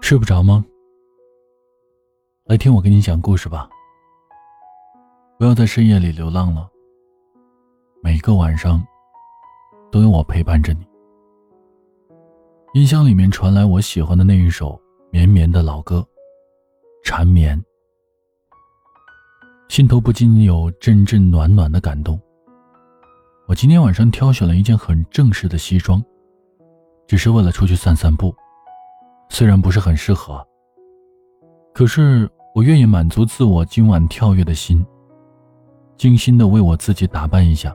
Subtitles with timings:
[0.00, 0.64] 睡不着吗？
[2.44, 3.68] 来听我给你讲故事吧。
[5.38, 6.68] 不要在深夜里流浪了。
[8.02, 8.84] 每个晚上，
[9.90, 10.86] 都有我陪伴着你。
[12.74, 14.80] 音箱里面传来我喜欢的那一首
[15.10, 15.98] 绵绵的老歌，
[17.04, 17.58] 《缠绵》，
[19.68, 22.20] 心头不禁有阵阵暖暖的感动。
[23.46, 26.02] 我今天晚上挑选了一件很正式的西装，
[27.06, 28.34] 只是为了出去散散步。
[29.32, 30.46] 虽然不是很适合，
[31.72, 34.84] 可是我愿意满足自我今晚跳跃的心，
[35.96, 37.74] 精心的为我自己打扮一下，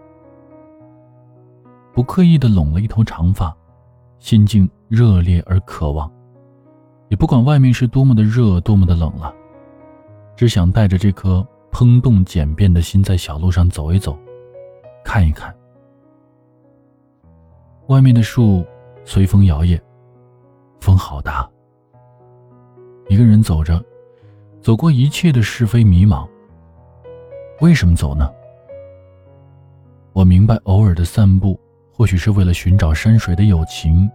[1.96, 3.52] 不刻意的拢了一头长发，
[4.20, 6.08] 心境热烈而渴望，
[7.10, 9.34] 也不管外面是多么的热，多么的冷了，
[10.36, 14.16] 只想带着这颗砰动简便的心在小路上走一走，
[15.04, 15.52] 看一看，
[17.88, 18.64] 外面的树
[19.06, 19.82] 随风摇曳。
[20.80, 21.50] 风好大。
[23.10, 23.84] 一个人走着，
[24.62, 26.28] 走过一切的是非迷茫。
[27.62, 28.32] 为什么走呢？
[30.14, 31.60] 我明白，偶尔的散步，
[31.94, 34.10] 或许是为了寻找山水的友情，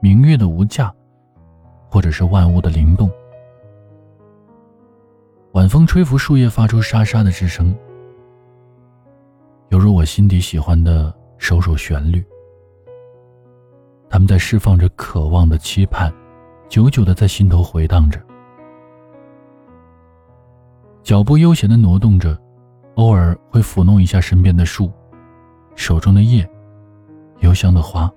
[0.00, 0.92] 明月的无价，
[1.90, 3.10] 或者是万物的灵动。
[5.52, 7.76] 晚风吹拂树叶，发出沙沙的之声，
[9.70, 12.24] 犹如我心底喜欢的首首旋律。
[14.18, 16.12] 他们在释放着渴望的期盼，
[16.68, 18.20] 久久的在心头回荡着。
[21.04, 22.36] 脚步悠闲的挪动着，
[22.96, 24.90] 偶尔会抚弄一下身边的树，
[25.76, 26.44] 手中的叶，
[27.42, 28.12] 幽香的花。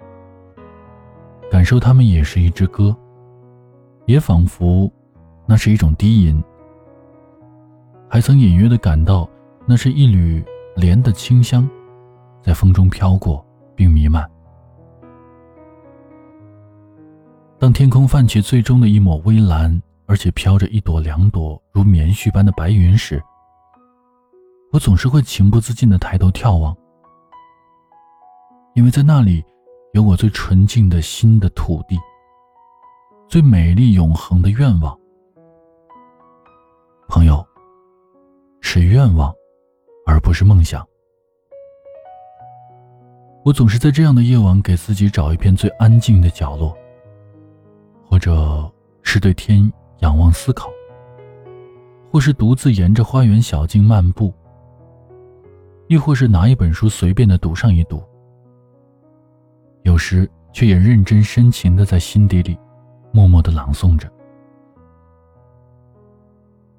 [1.52, 2.98] 感受它们也是一支歌，
[4.08, 4.92] 也仿佛
[5.46, 6.44] 那是一种低吟。
[8.10, 9.30] 还曾隐约的感到，
[9.68, 10.44] 那是一缕
[10.76, 11.70] 莲的清香，
[12.42, 14.28] 在风中飘过并弥漫。
[17.62, 23.22] 当天空泛起最终的一抹微蓝，而且飘着一朵两朵如棉絮般的白云时，
[24.72, 26.76] 我总是会情不自禁地抬头眺望，
[28.74, 29.46] 因为在那里
[29.94, 32.00] 有我最纯净的心的土地，
[33.28, 34.98] 最美丽永恒的愿望。
[37.10, 37.46] 朋友，
[38.60, 39.32] 是愿望，
[40.08, 40.84] 而不是梦想。
[43.46, 46.76] 我总是在这样的夜晚给自己找一片最安静的角落。
[48.12, 48.70] 或者
[49.04, 50.70] 是对天仰望思考，
[52.12, 54.34] 或是独自沿着花园小径漫步，
[55.88, 58.04] 亦或是拿一本书随便的读上一读，
[59.84, 62.60] 有时却也认真深情的在心底里
[63.14, 64.12] 默默的朗诵着。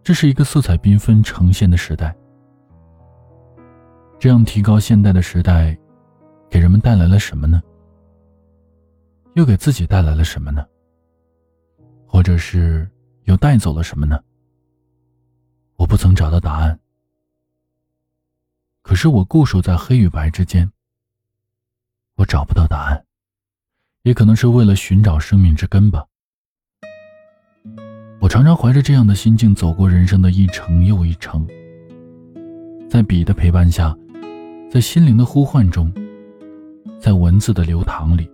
[0.03, 2.15] 这是一个色彩缤纷呈现的时代，
[4.19, 5.75] 这样提高现代的时代，
[6.50, 7.62] 给人们带来了什么呢？
[9.32, 10.62] 又给自己带来了什么呢？
[12.12, 12.86] 或者是
[13.24, 14.22] 又带走了什么呢？
[15.76, 16.78] 我不曾找到答案。
[18.82, 20.70] 可是我固守在黑与白之间，
[22.16, 23.06] 我找不到答案，
[24.02, 26.04] 也可能是为了寻找生命之根吧。
[28.20, 31.48] 我常常怀着这样的心境走过人生的一程又一程，
[32.90, 33.96] 在笔的陪伴下，
[34.70, 35.90] 在心灵的呼唤中，
[37.00, 38.30] 在文字的流淌里，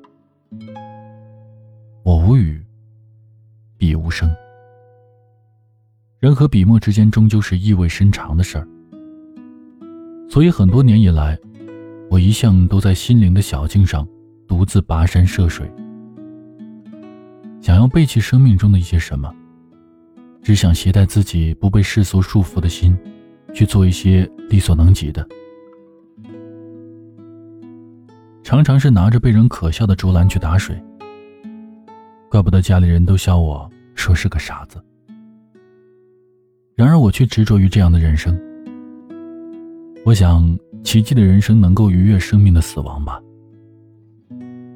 [2.02, 2.60] 我无语。
[3.78, 4.28] 笔无声，
[6.18, 8.66] 人和笔墨之间终究是意味深长的事儿，
[10.28, 11.38] 所以很多年以来，
[12.10, 14.06] 我一向都在心灵的小径上
[14.48, 15.70] 独自跋山涉水，
[17.60, 19.32] 想要背弃生命中的一些什么，
[20.42, 22.98] 只想携带自己不被世俗束缚的心，
[23.54, 25.24] 去做一些力所能及的，
[28.42, 30.76] 常常是拿着被人可笑的竹篮去打水。
[32.30, 34.78] 怪不得家里人都笑我说是个傻子。
[36.74, 38.38] 然而我却执着于这样的人生。
[40.04, 43.20] 我想，奇迹的人生能够逾越生命的死亡吧。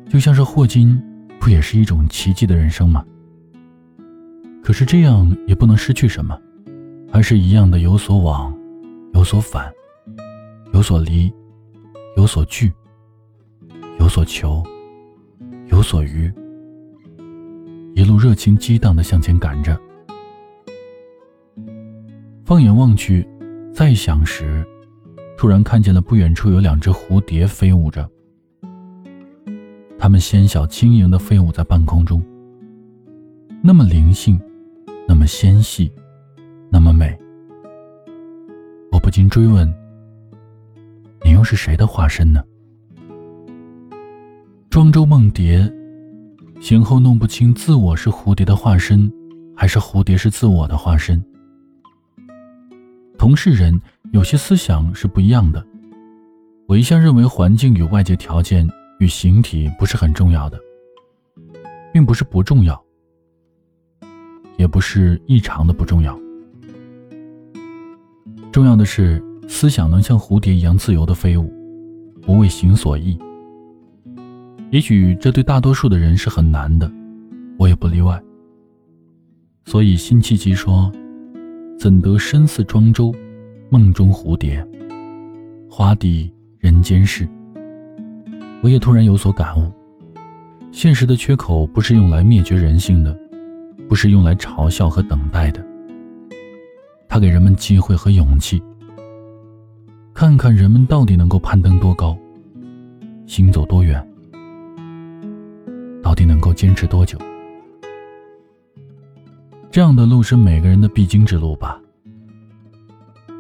[0.09, 1.01] 就像是霍金，
[1.39, 3.05] 不也是一种奇迹的人生吗？
[4.63, 6.39] 可是这样也不能失去什么，
[7.13, 8.57] 还是一样的有所往，
[9.15, 9.71] 有所返，
[10.73, 11.33] 有所离，
[12.17, 12.73] 有所聚，
[13.99, 14.63] 有所求，
[15.69, 16.33] 有所余。
[17.95, 19.79] 一路热情激荡的向前赶着，
[22.45, 23.27] 放眼望去，
[23.73, 24.67] 再想时，
[25.37, 28.09] 突然看见了不远处有两只蝴蝶飞舞着。
[29.99, 32.23] 它们纤小轻盈的飞舞在半空中，
[33.63, 34.41] 那么灵性，
[35.07, 35.93] 那么纤细，
[36.71, 37.17] 那么美。
[38.91, 39.73] 我不禁追问：
[41.25, 42.43] 你又是谁的化身呢？
[44.71, 45.71] 庄周梦蝶。
[46.63, 49.13] 醒后弄不清，自我是蝴蝶的化身，
[49.57, 51.21] 还是蝴蝶是自我的化身？
[53.19, 53.83] 同是人，
[54.13, 55.67] 有些思想是不一样的。
[56.69, 58.65] 我一向认为，环境与外界条件
[59.01, 60.57] 与形体不是很重要的，
[61.93, 62.81] 并不是不重要，
[64.57, 66.17] 也不是异常的不重要。
[68.53, 71.53] 重要的是，思想能像蝴蝶一样自由的飞舞，
[72.23, 73.19] 不为形所役。
[74.73, 76.91] 也许这对大多数的人是很难的，
[77.59, 78.19] 我也不例外。
[79.67, 80.91] 所以辛弃疾说
[81.79, 83.15] ：“怎得身似庄周，
[83.69, 84.67] 梦中蝴蝶，
[85.69, 87.29] 花底人间事。”
[88.65, 89.71] 我也突然有所感悟：
[90.73, 93.15] 现实的缺口不是用来灭绝人性的，
[93.91, 95.63] 不是用来嘲笑和等待的。
[97.11, 98.63] 它给人们机会和勇气，
[100.15, 102.17] 看看人们到底能够攀登多高，
[103.27, 104.03] 行走多远。
[106.13, 107.17] 到底能够坚持多久？
[109.71, 111.81] 这样的路是每个人的必经之路吧。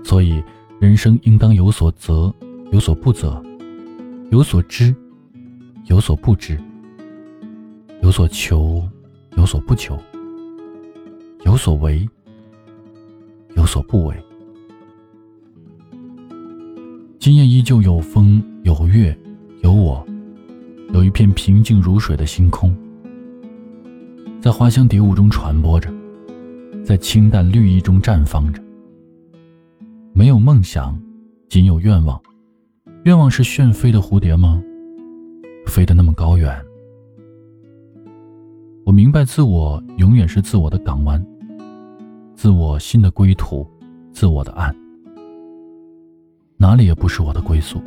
[0.02, 0.42] 所以，
[0.80, 2.34] 人生应当有所择，
[2.70, 3.44] 有所不择，
[4.30, 4.94] 有所知，
[5.84, 6.58] 有所不知，
[8.00, 8.82] 有所求，
[9.36, 9.98] 有所不求，
[11.44, 12.08] 有所为，
[13.54, 14.16] 有所不为。
[17.18, 19.14] 今夜依旧有风，有月，
[19.60, 20.02] 有我。
[21.02, 22.72] 有一片平静如水的星空，
[24.40, 25.92] 在花香蝶舞中传播着，
[26.84, 28.62] 在清淡绿意中绽放着。
[30.12, 30.96] 没有梦想，
[31.48, 32.22] 仅有愿望。
[33.02, 34.62] 愿望是旋飞的蝴蝶吗？
[35.66, 36.56] 飞得那么高远。
[38.86, 41.20] 我明白，自我永远是自我的港湾，
[42.36, 43.68] 自我心的归途，
[44.12, 44.72] 自我的岸，
[46.58, 47.82] 哪里也不是我的归宿。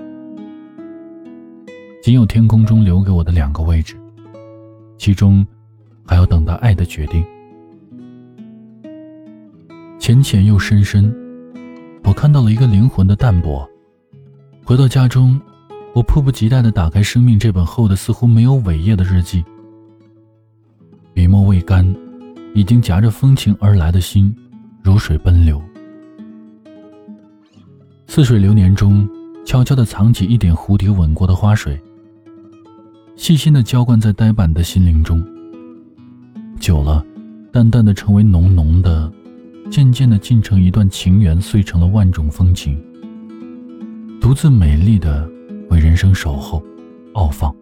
[2.06, 3.96] 仅有天空中留给我的两个位置，
[4.96, 5.44] 其中
[6.06, 7.26] 还要等待爱的决定。
[9.98, 11.12] 浅浅又深深，
[12.04, 13.68] 我看到了一个灵魂的淡薄。
[14.64, 15.42] 回到家中，
[15.96, 19.44] 我迫不及待地打开《生命》这本厚的似乎没有尾页的日记，
[21.12, 21.92] 笔墨未干，
[22.54, 24.32] 已经夹着风情而来的心，
[24.84, 25.60] 如水奔流。
[28.06, 29.10] 似水流年中，
[29.44, 31.82] 悄悄地藏起一点蝴蝶吻过的花水。
[33.16, 35.26] 细心的浇灌在呆板的心灵中，
[36.60, 37.04] 久了，
[37.52, 39.12] 淡淡的成为浓浓的，
[39.72, 42.78] 渐渐的进成一段情缘，碎成了万种风情，
[44.20, 45.28] 独自美丽的
[45.70, 46.62] 为人生守候，
[47.14, 47.56] 傲放。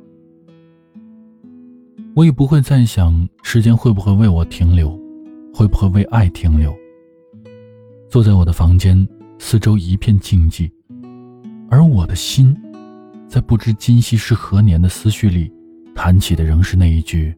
[2.15, 4.99] 我也不会再想时间会不会为我停留，
[5.53, 6.75] 会不会为爱停留。
[8.09, 9.07] 坐在我的房间，
[9.37, 10.69] 四周一片静寂，
[11.69, 12.57] 而我的心。
[13.33, 15.51] 在不知今夕是何年的思绪里，
[15.95, 17.35] 弹起的仍是那一句：“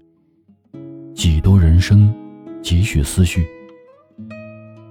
[1.15, 2.13] 几多人生，
[2.61, 3.47] 几许思绪。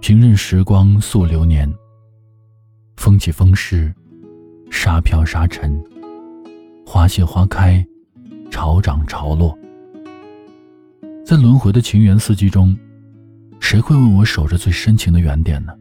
[0.01, 1.71] 平任时光速流年。
[2.97, 3.95] 风起风逝，
[4.71, 5.79] 沙飘沙沉，
[6.87, 7.87] 花谢花开，
[8.51, 9.55] 潮涨潮落。
[11.23, 12.75] 在轮回的情缘四季中，
[13.61, 15.75] 谁会为我守着最深情的原点呢？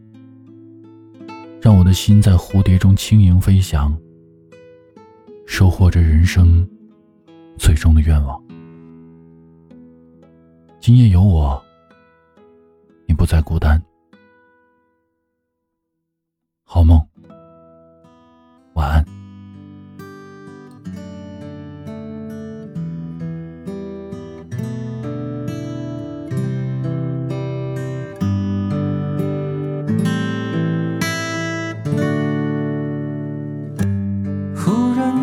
[1.62, 3.98] 让我的心在蝴蝶中轻盈飞翔。”
[5.46, 6.68] 收获着人生
[7.58, 8.42] 最终的愿望。
[10.80, 11.64] 今夜有我，
[13.08, 13.82] 你不再孤单。
[16.64, 17.00] 好梦，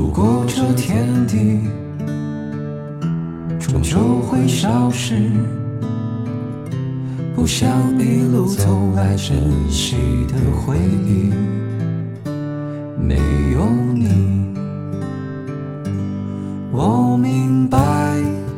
[0.00, 1.60] 如果这天地
[3.58, 5.30] 终究会消失。
[7.36, 8.64] 不想一路走
[8.96, 9.36] 来珍
[9.68, 11.30] 惜的回忆，
[12.98, 13.16] 没
[13.52, 14.54] 有你。
[16.72, 17.78] 我明白，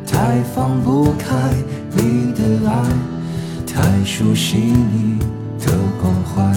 [0.07, 1.35] 太放不开
[1.91, 2.83] 你的爱，
[3.67, 5.19] 太熟悉你
[5.59, 6.53] 的关怀，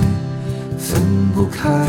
[0.78, 1.02] 分
[1.34, 1.88] 不开。